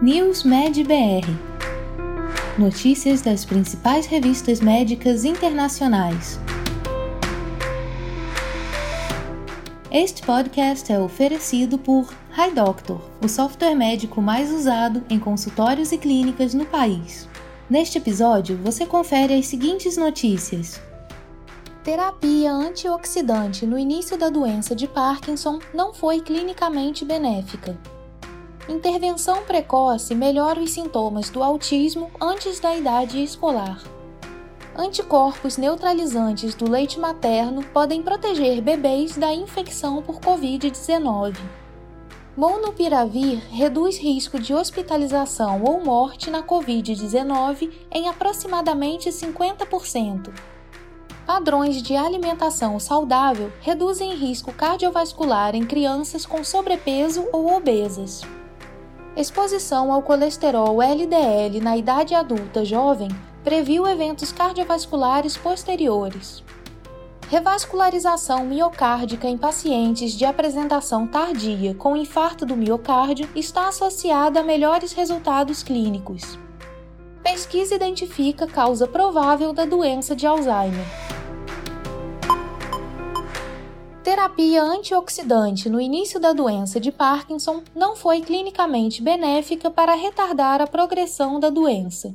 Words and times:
News 0.00 0.44
Med 0.44 0.74
BR 0.84 1.26
Notícias 2.56 3.20
das 3.20 3.44
principais 3.44 4.06
revistas 4.06 4.60
médicas 4.60 5.24
internacionais. 5.24 6.38
Este 9.90 10.22
podcast 10.22 10.92
é 10.92 11.00
oferecido 11.00 11.78
por 11.78 12.14
HiDoctor, 12.32 13.00
o 13.20 13.28
software 13.28 13.74
médico 13.74 14.22
mais 14.22 14.52
usado 14.52 15.02
em 15.10 15.18
consultórios 15.18 15.90
e 15.90 15.98
clínicas 15.98 16.54
no 16.54 16.64
país. 16.64 17.28
Neste 17.68 17.98
episódio, 17.98 18.56
você 18.58 18.86
confere 18.86 19.34
as 19.34 19.48
seguintes 19.48 19.96
notícias. 19.96 20.80
Terapia 21.82 22.52
antioxidante 22.52 23.66
no 23.66 23.76
início 23.76 24.16
da 24.16 24.28
doença 24.28 24.76
de 24.76 24.86
Parkinson 24.86 25.58
não 25.74 25.92
foi 25.92 26.20
clinicamente 26.20 27.04
benéfica. 27.04 27.76
Intervenção 28.68 29.44
precoce 29.44 30.14
melhora 30.14 30.60
os 30.60 30.72
sintomas 30.72 31.30
do 31.30 31.42
autismo 31.42 32.10
antes 32.20 32.60
da 32.60 32.76
idade 32.76 33.22
escolar. 33.22 33.82
Anticorpos 34.76 35.56
neutralizantes 35.56 36.54
do 36.54 36.70
leite 36.70 37.00
materno 37.00 37.64
podem 37.72 38.02
proteger 38.02 38.60
bebês 38.60 39.16
da 39.16 39.32
infecção 39.32 40.02
por 40.02 40.20
Covid-19. 40.20 41.34
Monopiravir 42.36 43.42
reduz 43.50 43.96
risco 43.96 44.38
de 44.38 44.52
hospitalização 44.52 45.62
ou 45.64 45.82
morte 45.82 46.30
na 46.30 46.42
Covid-19 46.42 47.72
em 47.90 48.06
aproximadamente 48.06 49.08
50%. 49.08 50.30
Padrões 51.26 51.82
de 51.82 51.96
alimentação 51.96 52.78
saudável 52.78 53.50
reduzem 53.62 54.14
risco 54.14 54.52
cardiovascular 54.52 55.54
em 55.54 55.64
crianças 55.64 56.26
com 56.26 56.44
sobrepeso 56.44 57.26
ou 57.32 57.56
obesas. 57.56 58.20
Exposição 59.16 59.92
ao 59.92 60.02
colesterol 60.02 60.80
LDL 60.80 61.60
na 61.60 61.76
idade 61.76 62.14
adulta 62.14 62.64
jovem 62.64 63.08
previu 63.42 63.86
eventos 63.86 64.32
cardiovasculares 64.32 65.36
posteriores. 65.36 66.44
Revascularização 67.28 68.46
miocárdica 68.46 69.28
em 69.28 69.36
pacientes 69.36 70.12
de 70.12 70.24
apresentação 70.24 71.06
tardia 71.06 71.74
com 71.74 71.96
infarto 71.96 72.46
do 72.46 72.56
miocárdio 72.56 73.28
está 73.34 73.68
associada 73.68 74.40
a 74.40 74.42
melhores 74.42 74.92
resultados 74.92 75.62
clínicos. 75.62 76.38
Pesquisa 77.22 77.74
identifica 77.74 78.46
causa 78.46 78.86
provável 78.86 79.52
da 79.52 79.66
doença 79.66 80.16
de 80.16 80.26
Alzheimer. 80.26 80.86
Terapia 84.08 84.62
antioxidante 84.62 85.68
no 85.68 85.78
início 85.78 86.18
da 86.18 86.32
doença 86.32 86.80
de 86.80 86.90
Parkinson 86.90 87.62
não 87.76 87.94
foi 87.94 88.22
clinicamente 88.22 89.02
benéfica 89.02 89.70
para 89.70 89.94
retardar 89.94 90.62
a 90.62 90.66
progressão 90.66 91.38
da 91.38 91.50
doença. 91.50 92.14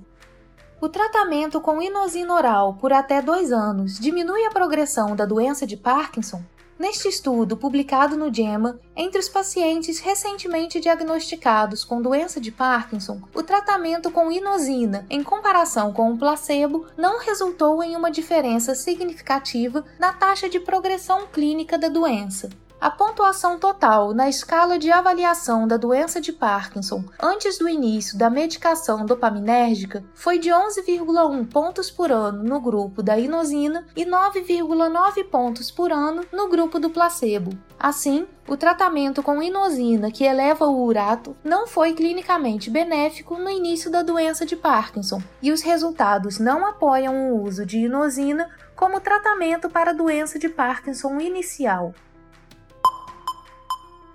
O 0.81 0.89
tratamento 0.89 1.61
com 1.61 1.79
inosina 1.79 2.33
oral 2.33 2.73
por 2.81 2.91
até 2.91 3.21
dois 3.21 3.51
anos 3.51 3.99
diminui 3.99 4.43
a 4.43 4.49
progressão 4.49 5.15
da 5.15 5.23
doença 5.23 5.67
de 5.67 5.77
Parkinson 5.77 6.43
Neste 6.83 7.07
estudo, 7.07 7.55
publicado 7.55 8.17
no 8.17 8.29
JAMA, 8.29 8.77
entre 8.93 9.17
os 9.17 9.29
pacientes 9.29 9.99
recentemente 9.99 10.81
diagnosticados 10.81 11.85
com 11.85 12.01
doença 12.01 12.41
de 12.41 12.51
Parkinson, 12.51 13.21
o 13.33 13.41
tratamento 13.41 14.11
com 14.11 14.29
inosina, 14.29 15.05
em 15.09 15.23
comparação 15.23 15.93
com 15.93 16.11
o 16.11 16.17
placebo, 16.17 16.85
não 16.97 17.21
resultou 17.21 17.81
em 17.81 17.95
uma 17.95 18.11
diferença 18.11 18.75
significativa 18.75 19.85
na 19.97 20.11
taxa 20.11 20.49
de 20.49 20.59
progressão 20.59 21.25
clínica 21.27 21.77
da 21.77 21.87
doença. 21.87 22.49
A 22.83 22.91
pontuação 22.91 23.57
total 23.57 24.13
na 24.13 24.27
escala 24.27 24.77
de 24.77 24.91
avaliação 24.91 25.65
da 25.65 25.77
doença 25.77 26.19
de 26.19 26.33
Parkinson 26.33 27.01
antes 27.17 27.57
do 27.57 27.69
início 27.69 28.17
da 28.17 28.29
medicação 28.29 29.05
dopaminérgica 29.05 30.03
foi 30.13 30.37
de 30.37 30.49
11,1 30.49 31.49
pontos 31.49 31.89
por 31.89 32.11
ano 32.11 32.43
no 32.43 32.59
grupo 32.59 33.01
da 33.01 33.17
inosina 33.17 33.87
e 33.95 34.05
9,9 34.05 35.23
pontos 35.29 35.71
por 35.71 35.93
ano 35.93 36.25
no 36.29 36.49
grupo 36.49 36.77
do 36.77 36.89
placebo. 36.89 37.57
Assim, 37.79 38.27
o 38.49 38.57
tratamento 38.57 39.23
com 39.23 39.41
inosina 39.41 40.11
que 40.11 40.25
eleva 40.25 40.65
o 40.67 40.83
urato 40.83 41.37
não 41.41 41.65
foi 41.65 41.93
clinicamente 41.93 42.69
benéfico 42.69 43.37
no 43.37 43.49
início 43.49 43.89
da 43.89 44.01
doença 44.01 44.45
de 44.45 44.57
Parkinson, 44.57 45.23
e 45.41 45.53
os 45.53 45.61
resultados 45.61 46.37
não 46.37 46.65
apoiam 46.65 47.31
o 47.31 47.43
uso 47.43 47.65
de 47.65 47.77
inosina 47.77 48.49
como 48.75 48.99
tratamento 48.99 49.69
para 49.69 49.91
a 49.91 49.93
doença 49.93 50.37
de 50.37 50.49
Parkinson 50.49 51.21
inicial. 51.21 51.93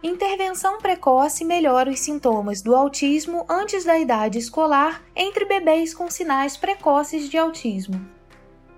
Intervenção 0.01 0.79
precoce 0.79 1.45
melhora 1.45 1.91
os 1.91 1.99
sintomas 1.99 2.63
do 2.63 2.77
autismo 2.77 3.45
antes 3.49 3.85
da 3.85 3.99
idade 3.99 4.39
escolar 4.39 5.03
entre 5.15 5.45
bebês 5.45 5.93
com 5.93 6.09
sinais 6.09 6.57
precoces 6.57 7.29
de 7.29 7.37
autismo. 7.37 8.01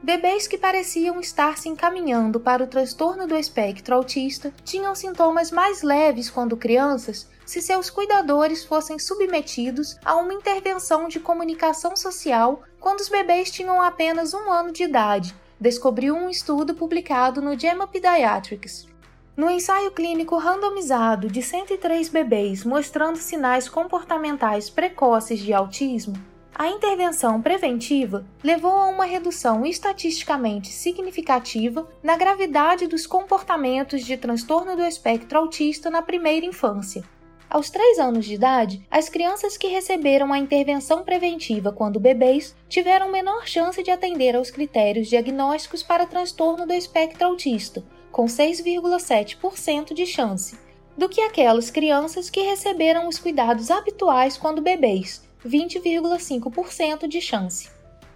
Bebês 0.03 0.49
que 0.49 0.57
pareciam 0.57 1.21
estar 1.21 1.59
se 1.59 1.69
encaminhando 1.69 2.41
para 2.41 2.65
o 2.65 2.67
transtorno 2.67 3.27
do 3.27 3.37
espectro 3.37 3.95
autista 3.95 4.51
tinham 4.65 4.95
sintomas 4.95 5.51
mais 5.51 5.83
leves 5.83 6.31
quando 6.31 6.57
crianças 6.57 7.29
se 7.45 7.61
seus 7.61 7.91
cuidadores 7.91 8.65
fossem 8.65 8.99
submetidos 8.99 9.99
a 10.03 10.17
uma 10.17 10.33
intervenção 10.33 11.07
de 11.07 11.21
comunicação 11.21 11.95
social 11.97 12.63
quando 12.81 13.01
os 13.01 13.11
bebês 13.11 13.51
tinham 13.51 13.83
apenas 13.83 14.33
um 14.33 14.51
ano 14.51 14.73
de 14.73 14.85
idade, 14.85 15.35
descobriu 15.61 16.15
um 16.15 16.31
estudo 16.31 16.75
publicado 16.75 17.43
no 17.43 17.59
JAMA 17.59 17.87
Pediatrics. 17.87 18.90
No 19.37 19.49
ensaio 19.49 19.93
clínico 19.93 20.37
randomizado 20.37 21.29
de 21.29 21.41
103 21.41 22.09
bebês 22.09 22.65
mostrando 22.65 23.17
sinais 23.17 23.69
comportamentais 23.69 24.69
precoces 24.69 25.39
de 25.39 25.53
autismo, 25.53 26.15
a 26.53 26.69
intervenção 26.69 27.41
preventiva 27.41 28.27
levou 28.43 28.73
a 28.73 28.89
uma 28.89 29.05
redução 29.05 29.65
estatisticamente 29.65 30.69
significativa 30.73 31.89
na 32.03 32.17
gravidade 32.17 32.89
dos 32.89 33.07
comportamentos 33.07 34.05
de 34.05 34.17
transtorno 34.17 34.77
do 34.77 34.83
espectro 34.83 35.39
autista 35.39 35.89
na 35.89 36.03
primeira 36.03 36.45
infância. 36.45 37.05
Aos 37.49 37.71
3 37.71 37.99
anos 37.99 38.27
de 38.27 38.35
idade, 38.35 38.87
as 38.91 39.09
crianças 39.09 39.57
que 39.57 39.69
receberam 39.69 40.33
a 40.33 40.39
intervenção 40.39 41.03
preventiva 41.03 41.73
quando 41.73 41.99
bebês 41.99 42.55
tiveram 42.69 43.11
menor 43.11 43.47
chance 43.47 43.83
de 43.83 43.91
atender 43.91 44.37
aos 44.37 44.51
critérios 44.51 45.09
diagnósticos 45.09 45.83
para 45.83 46.07
transtorno 46.07 46.67
do 46.67 46.73
espectro 46.73 47.27
autista, 47.27 47.83
com 48.11 48.27
6,7% 48.27 49.95
de 49.95 50.07
chance, 50.07 50.59
do 50.97 51.09
que 51.09 51.21
aquelas 51.21 51.71
crianças 51.71 52.29
que 52.29 52.43
receberam 52.43 53.09
os 53.09 53.19
cuidados 53.19 53.71
habituais 53.71 54.37
quando 54.37 54.61
bebês, 54.61 55.23
20,5% 55.47 57.07
de 57.09 57.21
chance. 57.21 57.71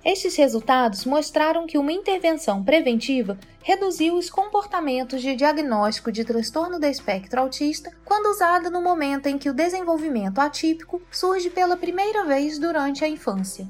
Estes 0.05 0.37
resultados 0.37 1.07
mostraram 1.07 1.67
que 1.67 1.79
uma 1.79 1.91
intervenção 1.91 2.63
preventiva 2.63 3.39
reduziu 3.63 4.17
os 4.17 4.29
comportamentos 4.29 5.23
de 5.23 5.35
diagnóstico 5.35 6.13
de 6.13 6.25
transtorno 6.25 6.79
do 6.79 6.85
espectro 6.85 7.41
autista 7.41 7.91
quando 8.05 8.27
usada 8.27 8.69
no 8.69 8.83
momento 8.83 9.29
em 9.29 9.39
que 9.39 9.49
o 9.49 9.55
desenvolvimento 9.55 10.41
atípico 10.41 11.01
surge 11.11 11.49
pela 11.49 11.75
primeira 11.75 12.23
vez 12.25 12.59
durante 12.59 13.03
a 13.03 13.09
infância. 13.09 13.67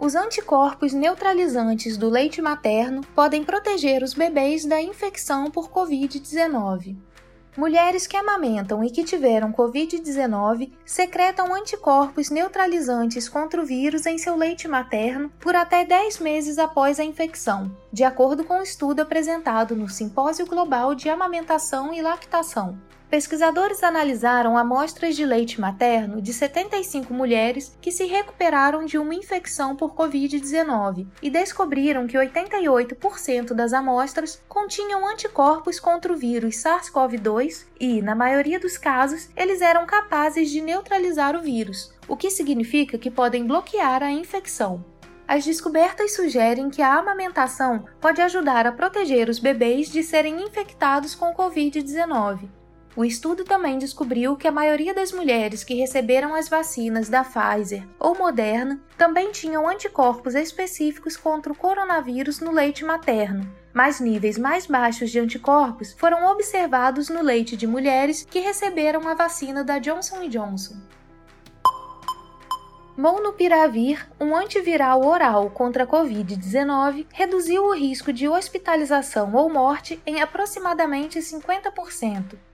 Os 0.00 0.14
anticorpos 0.14 0.92
neutralizantes 0.92 1.96
do 1.96 2.08
leite 2.08 2.40
materno 2.40 3.00
podem 3.16 3.42
proteger 3.42 4.04
os 4.04 4.14
bebês 4.14 4.64
da 4.64 4.80
infecção 4.80 5.50
por 5.50 5.68
Covid-19. 5.70 6.96
Mulheres 7.56 8.06
que 8.06 8.16
amamentam 8.16 8.84
e 8.84 8.90
que 8.90 9.02
tiveram 9.02 9.52
Covid-19 9.52 10.70
secretam 10.86 11.52
anticorpos 11.52 12.30
neutralizantes 12.30 13.28
contra 13.28 13.60
o 13.60 13.66
vírus 13.66 14.06
em 14.06 14.16
seu 14.16 14.36
leite 14.36 14.68
materno 14.68 15.32
por 15.40 15.56
até 15.56 15.84
10 15.84 16.20
meses 16.20 16.58
após 16.58 17.00
a 17.00 17.04
infecção, 17.04 17.68
de 17.92 18.04
acordo 18.04 18.44
com 18.44 18.60
um 18.60 18.62
estudo 18.62 19.00
apresentado 19.00 19.74
no 19.74 19.88
Simpósio 19.88 20.46
Global 20.46 20.94
de 20.94 21.08
Amamentação 21.08 21.92
e 21.92 22.00
Lactação. 22.00 22.78
Pesquisadores 23.10 23.82
analisaram 23.82 24.58
amostras 24.58 25.16
de 25.16 25.24
leite 25.24 25.58
materno 25.58 26.20
de 26.20 26.30
75 26.30 27.14
mulheres 27.14 27.74
que 27.80 27.90
se 27.90 28.04
recuperaram 28.04 28.84
de 28.84 28.98
uma 28.98 29.14
infecção 29.14 29.74
por 29.74 29.94
Covid-19 29.94 31.06
e 31.22 31.30
descobriram 31.30 32.06
que 32.06 32.18
88% 32.18 33.54
das 33.54 33.72
amostras 33.72 34.42
continham 34.46 35.08
anticorpos 35.08 35.80
contra 35.80 36.12
o 36.12 36.16
vírus 36.16 36.56
SARS-CoV-2 36.56 37.64
e, 37.80 38.02
na 38.02 38.14
maioria 38.14 38.60
dos 38.60 38.76
casos, 38.76 39.30
eles 39.34 39.62
eram 39.62 39.86
capazes 39.86 40.50
de 40.50 40.60
neutralizar 40.60 41.34
o 41.34 41.40
vírus, 41.40 41.90
o 42.06 42.14
que 42.14 42.30
significa 42.30 42.98
que 42.98 43.10
podem 43.10 43.46
bloquear 43.46 44.02
a 44.02 44.12
infecção. 44.12 44.84
As 45.26 45.46
descobertas 45.46 46.14
sugerem 46.14 46.68
que 46.68 46.82
a 46.82 46.98
amamentação 46.98 47.86
pode 48.02 48.20
ajudar 48.20 48.66
a 48.66 48.72
proteger 48.72 49.30
os 49.30 49.38
bebês 49.38 49.90
de 49.90 50.02
serem 50.02 50.42
infectados 50.42 51.14
com 51.14 51.34
Covid-19 51.34 52.57
O 52.98 53.04
estudo 53.04 53.44
também 53.44 53.78
descobriu 53.78 54.34
que 54.34 54.48
a 54.48 54.50
maioria 54.50 54.92
das 54.92 55.12
mulheres 55.12 55.62
que 55.62 55.72
receberam 55.72 56.34
as 56.34 56.48
vacinas 56.48 57.08
da 57.08 57.22
Pfizer 57.22 57.86
ou 57.96 58.18
Moderna 58.18 58.80
também 58.96 59.30
tinham 59.30 59.68
anticorpos 59.68 60.34
específicos 60.34 61.16
contra 61.16 61.52
o 61.52 61.56
coronavírus 61.56 62.40
no 62.40 62.50
leite 62.50 62.84
materno, 62.84 63.48
mas 63.72 64.00
níveis 64.00 64.36
mais 64.36 64.66
baixos 64.66 65.12
de 65.12 65.20
anticorpos 65.20 65.92
foram 65.92 66.28
observados 66.28 67.08
no 67.08 67.22
leite 67.22 67.56
de 67.56 67.68
mulheres 67.68 68.26
que 68.28 68.40
receberam 68.40 69.06
a 69.06 69.14
vacina 69.14 69.62
da 69.62 69.78
Johnson 69.78 70.28
Johnson. 70.28 70.74
Molnupiravir, 72.96 74.08
um 74.18 74.34
antiviral 74.34 75.06
oral 75.06 75.50
contra 75.50 75.84
a 75.84 75.86
Covid-19, 75.86 77.06
reduziu 77.12 77.62
o 77.62 77.74
risco 77.76 78.12
de 78.12 78.28
hospitalização 78.28 79.32
ou 79.36 79.48
morte 79.48 80.02
em 80.04 80.20
aproximadamente 80.20 81.20
50%. 81.20 82.47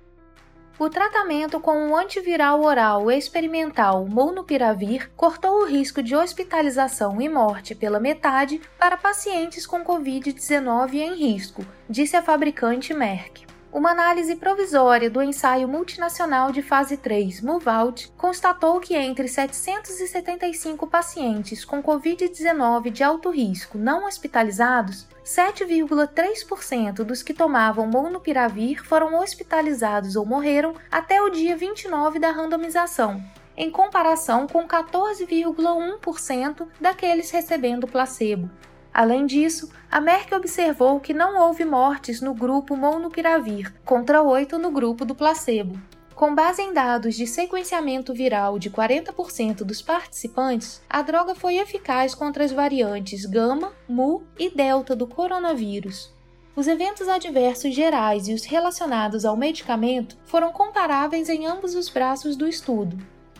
O 0.76 0.90
tratamento 0.90 1.60
com 1.60 1.78
um 1.78 1.96
antiviral 1.96 2.60
oral 2.60 3.08
experimental 3.08 4.06
Molnupiravir 4.06 5.08
cortou 5.16 5.62
o 5.62 5.66
risco 5.66 6.02
de 6.02 6.16
hospitalização 6.16 7.20
e 7.20 7.28
morte 7.28 7.76
pela 7.76 8.00
metade 8.00 8.60
para 8.76 8.96
pacientes 8.96 9.66
com 9.66 9.84
Covid-19 9.84 10.94
em 10.94 11.14
risco, 11.14 11.64
disse 11.88 12.16
a 12.16 12.22
fabricante 12.22 12.92
Merck. 12.92 13.53
Uma 13.74 13.90
análise 13.90 14.36
provisória 14.36 15.10
do 15.10 15.20
ensaio 15.20 15.66
multinacional 15.66 16.52
de 16.52 16.62
fase 16.62 16.96
3, 16.96 17.40
MoveOut, 17.40 18.12
constatou 18.16 18.78
que 18.78 18.94
entre 18.94 19.26
775 19.26 20.86
pacientes 20.86 21.64
com 21.64 21.82
Covid-19 21.82 22.90
de 22.90 23.02
alto 23.02 23.30
risco 23.30 23.76
não 23.76 24.06
hospitalizados, 24.06 25.08
7,3% 25.24 27.02
dos 27.02 27.20
que 27.20 27.34
tomavam 27.34 27.88
Molnupiravir 27.88 28.80
foram 28.84 29.18
hospitalizados 29.18 30.14
ou 30.14 30.24
morreram 30.24 30.76
até 30.88 31.20
o 31.20 31.28
dia 31.28 31.56
29 31.56 32.20
da 32.20 32.30
randomização, 32.30 33.20
em 33.56 33.72
comparação 33.72 34.46
com 34.46 34.68
14,1% 34.68 36.68
daqueles 36.80 37.32
recebendo 37.32 37.88
placebo, 37.88 38.48
Além 38.94 39.26
disso, 39.26 39.68
a 39.90 40.00
Merck 40.00 40.32
observou 40.32 41.00
que 41.00 41.12
não 41.12 41.36
houve 41.36 41.64
mortes 41.64 42.20
no 42.20 42.32
grupo 42.32 42.76
Molnupiravir, 42.76 43.74
contra 43.84 44.22
8 44.22 44.56
no 44.56 44.70
grupo 44.70 45.04
do 45.04 45.16
placebo. 45.16 45.76
Com 46.14 46.32
base 46.32 46.62
em 46.62 46.72
dados 46.72 47.16
de 47.16 47.26
sequenciamento 47.26 48.14
viral 48.14 48.56
de 48.56 48.70
40% 48.70 49.64
dos 49.64 49.82
participantes, 49.82 50.80
a 50.88 51.02
droga 51.02 51.34
foi 51.34 51.56
eficaz 51.56 52.14
contra 52.14 52.44
as 52.44 52.52
variantes 52.52 53.26
Gama, 53.26 53.72
Mu 53.88 54.22
e 54.38 54.48
Delta 54.48 54.94
do 54.94 55.08
coronavírus. 55.08 56.14
Os 56.54 56.68
eventos 56.68 57.08
adversos 57.08 57.74
gerais 57.74 58.28
e 58.28 58.32
os 58.32 58.44
relacionados 58.44 59.24
ao 59.24 59.36
medicamento 59.36 60.16
foram 60.24 60.52
comparáveis 60.52 61.28
em 61.28 61.46
ambos 61.46 61.74
os 61.74 61.88
braços 61.88 62.36
do 62.36 62.46
estudo, 62.46 62.96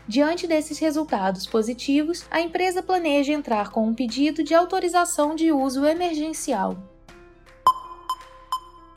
Diante 0.06 0.46
desses 0.46 0.78
resultados 0.78 1.46
positivos, 1.46 2.26
a 2.30 2.40
empresa 2.40 2.82
planeja 2.82 3.32
entrar 3.32 3.70
com 3.70 3.86
um 3.86 3.94
pedido 3.94 4.44
de 4.44 4.54
autorização 4.54 5.34
de 5.34 5.50
uso 5.50 5.86
emergencial. 5.86 6.76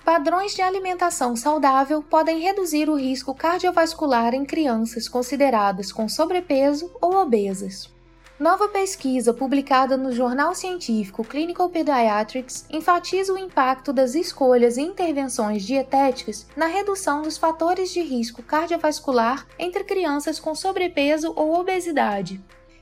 Padrões 0.04 0.54
de 0.54 0.62
alimentação 0.62 1.36
saudável 1.36 2.02
podem 2.02 2.40
reduzir 2.40 2.90
o 2.90 2.96
risco 2.96 3.34
cardiovascular 3.34 4.34
em 4.34 4.46
crianças 4.46 5.08
consideradas 5.08 5.92
com 5.92 6.08
sobrepeso 6.08 6.90
ou 7.02 7.16
obesas. 7.16 7.90
Nova 8.40 8.68
pesquisa 8.68 9.34
publicada 9.34 9.98
no 9.98 10.12
jornal 10.12 10.54
científico 10.54 11.24
Clinical 11.24 11.68
Pediatrics 11.70 12.68
enfatiza 12.70 13.34
o 13.34 13.38
impacto 13.38 13.92
das 13.92 14.14
escolhas 14.14 14.78
e 14.78 14.82
intervenções 14.82 15.64
dietéticas 15.64 16.46
na 16.56 16.68
redução 16.68 17.24
dos 17.24 17.36
fatores 17.36 17.90
de 17.90 18.00
risco 18.02 18.44
cardiovascular 18.44 19.48
entre 19.58 19.84
crianças 19.84 20.40
com 20.40 20.54
sobrepeso 20.54 21.34
ou 21.36 21.60
obesidade, 21.60 22.40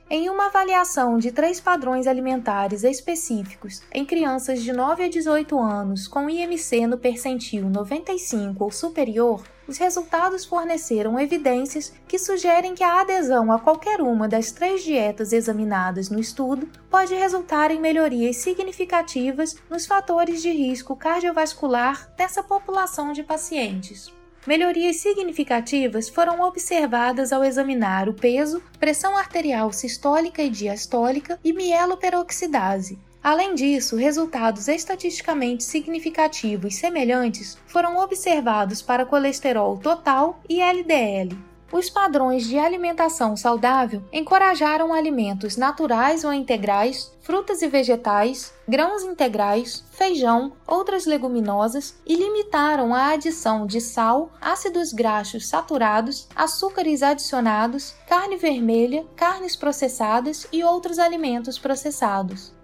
em 0.08 0.30
uma 0.30 0.46
avaliação 0.46 1.18
de 1.18 1.32
três 1.32 1.60
padrões 1.60 2.06
alimentares 2.06 2.84
específicos 2.84 3.82
em 3.92 4.04
crianças 4.04 4.62
de 4.62 4.72
9 4.72 5.04
a 5.04 5.08
18 5.08 5.58
anos 5.58 6.06
com 6.06 6.30
IMC 6.30 6.86
no 6.86 6.96
percentil 6.96 7.68
95 7.68 8.62
ou 8.62 8.70
superior, 8.70 9.42
os 9.66 9.78
resultados 9.78 10.44
forneceram 10.44 11.18
evidências 11.18 11.92
que 12.06 12.18
sugerem 12.18 12.74
que 12.74 12.84
a 12.84 13.00
adesão 13.00 13.50
a 13.50 13.58
qualquer 13.58 14.00
uma 14.00 14.28
das 14.28 14.52
três 14.52 14.84
dietas 14.84 15.32
examinadas 15.32 16.08
no 16.08 16.20
estudo 16.20 16.68
pode 16.88 17.14
resultar 17.14 17.72
em 17.72 17.80
melhorias 17.80 18.36
significativas 18.36 19.56
nos 19.68 19.86
fatores 19.86 20.40
de 20.40 20.50
risco 20.50 20.94
cardiovascular 20.94 22.12
dessa 22.16 22.44
população 22.44 23.12
de 23.12 23.24
pacientes. 23.24 24.15
Melhorias 24.46 24.98
significativas 24.98 26.08
foram 26.08 26.40
observadas 26.40 27.32
ao 27.32 27.42
examinar 27.42 28.08
o 28.08 28.14
peso, 28.14 28.62
pressão 28.78 29.16
arterial 29.16 29.72
sistólica 29.72 30.40
e 30.40 30.48
diastólica 30.48 31.36
e 31.42 31.52
mieloperoxidase. 31.52 32.96
Além 33.20 33.56
disso, 33.56 33.96
resultados 33.96 34.68
estatisticamente 34.68 35.64
significativos 35.64 36.76
semelhantes 36.76 37.58
foram 37.66 37.96
observados 37.98 38.80
para 38.80 39.04
colesterol 39.04 39.78
total 39.78 40.40
e 40.48 40.60
LDL. 40.60 41.36
Os 41.72 41.90
padrões 41.90 42.46
de 42.46 42.58
alimentação 42.58 43.36
saudável 43.36 44.02
encorajaram 44.12 44.94
alimentos 44.94 45.56
naturais 45.56 46.24
ou 46.24 46.32
integrais, 46.32 47.12
frutas 47.20 47.60
e 47.60 47.66
vegetais, 47.66 48.54
grãos 48.68 49.02
integrais, 49.02 49.84
feijão, 49.90 50.52
outras 50.64 51.06
leguminosas 51.06 51.96
e 52.06 52.14
limitaram 52.14 52.94
a 52.94 53.10
adição 53.10 53.66
de 53.66 53.80
sal, 53.80 54.30
ácidos 54.40 54.92
graxos 54.92 55.48
saturados, 55.48 56.28
açúcares 56.36 57.02
adicionados, 57.02 57.94
carne 58.08 58.36
vermelha, 58.36 59.04
carnes 59.16 59.56
processadas 59.56 60.46
e 60.52 60.62
outros 60.62 61.00
alimentos 61.00 61.58
processados. 61.58 62.55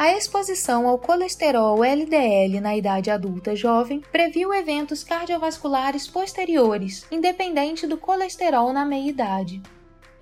A 0.00 0.16
exposição 0.16 0.88
ao 0.88 0.98
colesterol 0.98 1.84
LDL 1.84 2.58
na 2.58 2.74
idade 2.74 3.10
adulta 3.10 3.54
jovem 3.54 4.00
previu 4.10 4.50
eventos 4.54 5.04
cardiovasculares 5.04 6.08
posteriores, 6.08 7.06
independente 7.10 7.86
do 7.86 7.98
colesterol 7.98 8.72
na 8.72 8.86
meia-idade. 8.86 9.60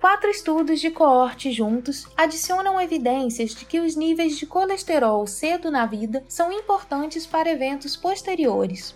Quatro 0.01 0.29
estudos 0.29 0.81
de 0.81 0.91
coorte 0.91 1.49
juntos 1.53 2.05
adicionam 2.17 2.81
evidências 2.81 3.55
de 3.55 3.63
que 3.63 3.79
os 3.79 3.95
níveis 3.95 4.37
de 4.37 4.45
colesterol 4.45 5.25
cedo 5.25 5.71
na 5.71 5.85
vida 5.85 6.25
são 6.27 6.51
importantes 6.51 7.25
para 7.25 7.49
eventos 7.49 7.95
posteriores. 7.95 8.93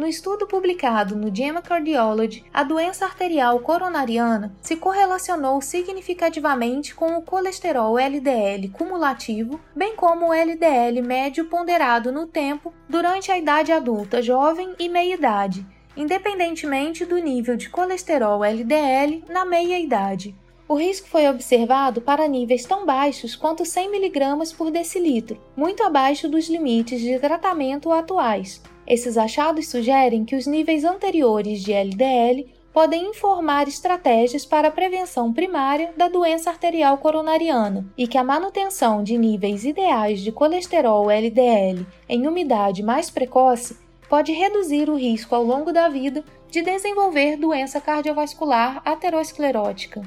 No 0.00 0.06
estudo 0.06 0.46
publicado 0.46 1.14
no 1.14 1.30
JAMA 1.30 1.60
Cardiology, 1.60 2.42
a 2.54 2.62
doença 2.62 3.04
arterial 3.04 3.60
coronariana 3.60 4.56
se 4.62 4.74
correlacionou 4.74 5.60
significativamente 5.60 6.94
com 6.94 7.18
o 7.18 7.22
colesterol 7.22 7.98
LDL 7.98 8.70
cumulativo, 8.70 9.60
bem 9.76 9.94
como 9.94 10.28
o 10.28 10.32
LDL 10.32 11.02
médio 11.02 11.44
ponderado 11.50 12.10
no 12.10 12.26
tempo 12.26 12.72
durante 12.88 13.30
a 13.30 13.36
idade 13.36 13.72
adulta 13.72 14.22
jovem 14.22 14.74
e 14.78 14.88
meia-idade, 14.88 15.66
independentemente 15.94 17.04
do 17.04 17.18
nível 17.18 17.54
de 17.54 17.68
colesterol 17.68 18.42
LDL 18.42 19.22
na 19.28 19.44
meia-idade. 19.44 20.34
O 20.66 20.76
risco 20.76 21.08
foi 21.08 21.28
observado 21.28 22.00
para 22.00 22.26
níveis 22.26 22.64
tão 22.64 22.86
baixos 22.86 23.36
quanto 23.36 23.66
100 23.66 23.94
mg 23.94 24.54
por 24.56 24.70
decilitro, 24.70 25.38
muito 25.54 25.82
abaixo 25.82 26.26
dos 26.26 26.48
limites 26.48 27.02
de 27.02 27.18
tratamento 27.18 27.92
atuais, 27.92 28.62
esses 28.90 29.16
achados 29.16 29.68
sugerem 29.68 30.24
que 30.24 30.34
os 30.34 30.48
níveis 30.48 30.82
anteriores 30.82 31.62
de 31.62 31.72
LDL 31.72 32.52
podem 32.72 33.10
informar 33.10 33.68
estratégias 33.68 34.44
para 34.44 34.66
a 34.66 34.70
prevenção 34.72 35.32
primária 35.32 35.94
da 35.96 36.08
doença 36.08 36.50
arterial 36.50 36.98
coronariana 36.98 37.86
e 37.96 38.08
que 38.08 38.18
a 38.18 38.24
manutenção 38.24 39.04
de 39.04 39.16
níveis 39.16 39.64
ideais 39.64 40.20
de 40.20 40.32
colesterol 40.32 41.08
LDL 41.08 41.86
em 42.08 42.26
umidade 42.26 42.82
mais 42.82 43.08
precoce 43.08 43.78
pode 44.08 44.32
reduzir 44.32 44.90
o 44.90 44.96
risco 44.96 45.36
ao 45.36 45.44
longo 45.44 45.72
da 45.72 45.88
vida 45.88 46.24
de 46.50 46.60
desenvolver 46.60 47.36
doença 47.36 47.80
cardiovascular 47.80 48.82
aterosclerótica. 48.84 50.02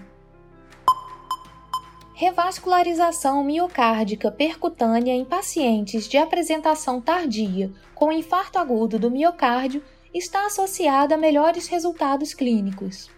Revascularização 2.23 3.43
miocárdica 3.43 4.31
percutânea 4.31 5.11
em 5.11 5.25
pacientes 5.25 6.07
de 6.07 6.15
apresentação 6.15 7.01
tardia 7.01 7.69
com 7.93 8.13
infarto 8.13 8.57
agudo 8.57 8.97
do 8.97 9.11
miocárdio 9.11 9.83
está 10.13 10.45
associada 10.45 11.15
a 11.15 11.17
melhores 11.17 11.67
resultados 11.67 12.33
clínicos. 12.33 13.11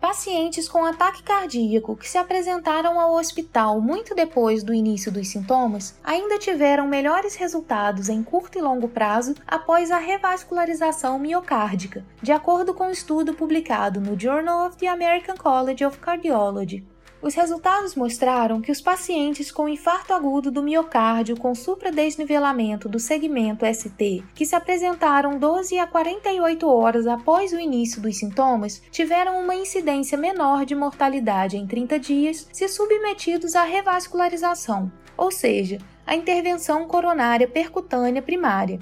Pacientes 0.00 0.68
com 0.68 0.84
ataque 0.84 1.22
cardíaco 1.22 1.94
que 1.94 2.08
se 2.08 2.18
apresentaram 2.18 2.98
ao 2.98 3.14
hospital 3.14 3.80
muito 3.80 4.12
depois 4.12 4.64
do 4.64 4.74
início 4.74 5.12
dos 5.12 5.28
sintomas 5.28 5.96
ainda 6.02 6.36
tiveram 6.36 6.88
melhores 6.88 7.36
resultados 7.36 8.08
em 8.08 8.24
curto 8.24 8.58
e 8.58 8.60
longo 8.60 8.88
prazo 8.88 9.36
após 9.46 9.92
a 9.92 9.98
revascularização 9.98 11.16
miocárdica, 11.16 12.04
de 12.20 12.32
acordo 12.32 12.74
com 12.74 12.88
um 12.88 12.90
estudo 12.90 13.34
publicado 13.34 14.00
no 14.00 14.18
Journal 14.18 14.66
of 14.66 14.76
the 14.78 14.88
American 14.88 15.36
College 15.36 15.84
of 15.84 15.98
Cardiology. 15.98 16.84
Os 17.20 17.34
resultados 17.34 17.96
mostraram 17.96 18.60
que 18.60 18.70
os 18.70 18.80
pacientes 18.80 19.50
com 19.50 19.68
infarto 19.68 20.14
agudo 20.14 20.52
do 20.52 20.62
miocárdio 20.62 21.36
com 21.36 21.52
supradesnivelamento 21.52 22.88
do 22.88 23.00
segmento 23.00 23.66
ST, 23.66 24.22
que 24.36 24.46
se 24.46 24.54
apresentaram 24.54 25.36
12 25.36 25.78
a 25.80 25.86
48 25.86 26.68
horas 26.68 27.08
após 27.08 27.52
o 27.52 27.58
início 27.58 28.00
dos 28.00 28.16
sintomas, 28.16 28.80
tiveram 28.92 29.40
uma 29.40 29.56
incidência 29.56 30.16
menor 30.16 30.64
de 30.64 30.76
mortalidade 30.76 31.56
em 31.56 31.66
30 31.66 31.98
dias 31.98 32.48
se 32.52 32.68
submetidos 32.68 33.56
à 33.56 33.64
revascularização, 33.64 34.90
ou 35.16 35.32
seja, 35.32 35.78
a 36.06 36.14
intervenção 36.14 36.86
coronária 36.86 37.48
percutânea 37.48 38.22
primária. 38.22 38.78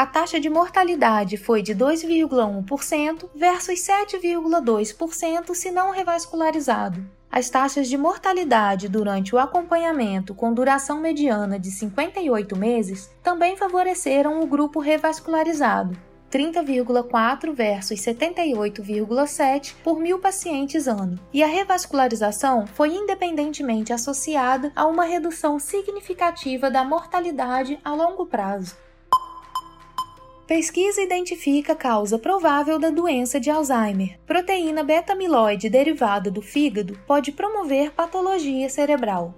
A 0.00 0.06
taxa 0.06 0.40
de 0.40 0.48
mortalidade 0.48 1.36
foi 1.36 1.60
de 1.60 1.74
2,1% 1.74 3.28
versus 3.34 3.80
7,2% 3.80 5.54
se 5.54 5.70
não 5.70 5.90
revascularizado. 5.90 7.04
As 7.30 7.50
taxas 7.50 7.86
de 7.86 7.98
mortalidade 7.98 8.88
durante 8.88 9.34
o 9.34 9.38
acompanhamento 9.38 10.34
com 10.34 10.54
duração 10.54 11.02
mediana 11.02 11.58
de 11.58 11.70
58 11.70 12.56
meses 12.56 13.10
também 13.22 13.58
favoreceram 13.58 14.40
o 14.40 14.46
grupo 14.46 14.80
revascularizado, 14.80 15.94
30,4 16.32 17.52
versus 17.52 18.00
78,7 18.00 19.74
por 19.84 20.00
mil 20.00 20.18
pacientes 20.18 20.88
ano, 20.88 21.20
e 21.30 21.42
a 21.42 21.46
revascularização 21.46 22.66
foi 22.66 22.94
independentemente 22.94 23.92
associada 23.92 24.72
a 24.74 24.86
uma 24.86 25.04
redução 25.04 25.58
significativa 25.58 26.70
da 26.70 26.82
mortalidade 26.82 27.78
a 27.84 27.92
longo 27.92 28.24
prazo. 28.24 28.88
Pesquisa 30.50 31.00
identifica 31.00 31.76
causa 31.76 32.18
provável 32.18 32.76
da 32.76 32.90
doença 32.90 33.38
de 33.38 33.48
Alzheimer. 33.48 34.18
Proteína 34.26 34.82
beta-amiloide 34.82 35.70
derivada 35.70 36.28
do 36.28 36.42
fígado 36.42 36.98
pode 37.06 37.30
promover 37.30 37.92
patologia 37.92 38.68
cerebral. 38.68 39.32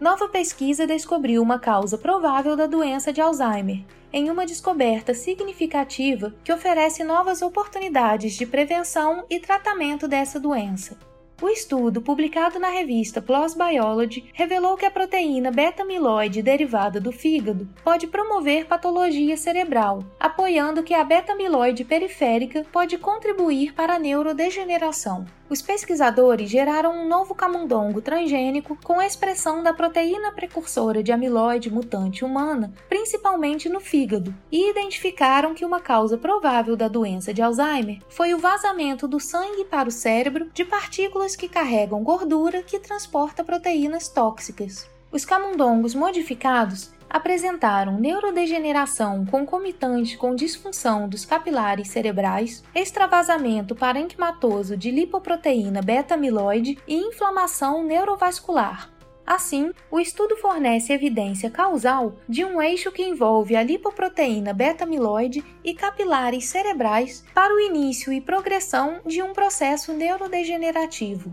Nova 0.00 0.28
pesquisa 0.28 0.88
descobriu 0.88 1.40
uma 1.40 1.60
causa 1.60 1.96
provável 1.96 2.56
da 2.56 2.66
doença 2.66 3.12
de 3.12 3.20
Alzheimer, 3.20 3.84
em 4.12 4.28
uma 4.28 4.44
descoberta 4.44 5.14
significativa 5.14 6.34
que 6.42 6.52
oferece 6.52 7.04
novas 7.04 7.40
oportunidades 7.40 8.32
de 8.32 8.44
prevenção 8.44 9.24
e 9.30 9.38
tratamento 9.38 10.08
dessa 10.08 10.40
doença. 10.40 10.98
O 11.44 11.48
estudo, 11.50 12.00
publicado 12.00 12.58
na 12.58 12.70
revista 12.70 13.20
PLOS 13.20 13.52
Biology, 13.52 14.24
revelou 14.32 14.78
que 14.78 14.86
a 14.86 14.90
proteína 14.90 15.50
beta-amiloide 15.50 16.40
derivada 16.40 16.98
do 16.98 17.12
fígado 17.12 17.68
pode 17.84 18.06
promover 18.06 18.64
patologia 18.64 19.36
cerebral, 19.36 20.02
apoiando 20.18 20.82
que 20.82 20.94
a 20.94 21.04
beta-amiloide 21.04 21.84
periférica 21.84 22.64
pode 22.72 22.96
contribuir 22.96 23.74
para 23.74 23.96
a 23.96 23.98
neurodegeneração 23.98 25.26
os 25.48 25.60
pesquisadores 25.60 26.48
geraram 26.50 26.92
um 26.92 27.08
novo 27.08 27.34
camundongo 27.34 28.00
transgênico 28.00 28.78
com 28.82 29.02
expressão 29.02 29.62
da 29.62 29.72
proteína 29.72 30.32
precursora 30.32 31.02
de 31.02 31.12
amiloide 31.12 31.70
mutante 31.70 32.24
humana, 32.24 32.72
principalmente 32.88 33.68
no 33.68 33.80
fígado, 33.80 34.34
e 34.50 34.70
identificaram 34.70 35.54
que 35.54 35.64
uma 35.64 35.80
causa 35.80 36.16
provável 36.16 36.76
da 36.76 36.88
doença 36.88 37.34
de 37.34 37.42
Alzheimer 37.42 38.00
foi 38.08 38.32
o 38.32 38.38
vazamento 38.38 39.06
do 39.06 39.20
sangue 39.20 39.64
para 39.64 39.88
o 39.88 39.92
cérebro 39.92 40.48
de 40.52 40.64
partículas 40.64 41.36
que 41.36 41.48
carregam 41.48 42.02
gordura 42.02 42.62
que 42.62 42.78
transporta 42.78 43.44
proteínas 43.44 44.08
tóxicas. 44.08 44.93
Os 45.14 45.24
camundongos 45.24 45.94
modificados 45.94 46.92
apresentaram 47.08 48.00
neurodegeneração 48.00 49.24
concomitante 49.24 50.18
com 50.18 50.34
disfunção 50.34 51.08
dos 51.08 51.24
capilares 51.24 51.86
cerebrais, 51.86 52.64
extravasamento 52.74 53.76
parenquimatoso 53.76 54.76
de 54.76 54.90
lipoproteína 54.90 55.80
beta-amiloide 55.82 56.76
e 56.88 56.96
inflamação 56.96 57.84
neurovascular. 57.84 58.90
Assim, 59.24 59.70
o 59.88 60.00
estudo 60.00 60.36
fornece 60.38 60.92
evidência 60.92 61.48
causal 61.48 62.16
de 62.28 62.44
um 62.44 62.60
eixo 62.60 62.90
que 62.90 63.04
envolve 63.04 63.54
a 63.54 63.62
lipoproteína 63.62 64.52
beta-amiloide 64.52 65.44
e 65.62 65.74
capilares 65.74 66.46
cerebrais 66.46 67.24
para 67.32 67.54
o 67.54 67.60
início 67.60 68.12
e 68.12 68.20
progressão 68.20 68.98
de 69.06 69.22
um 69.22 69.32
processo 69.32 69.92
neurodegenerativo. 69.92 71.32